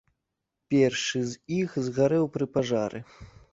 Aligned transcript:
Першы 0.73 1.21
з 1.35 1.59
іх 1.59 1.77
згарэў 1.89 2.25
пры 2.39 2.45
пажары. 2.59 3.07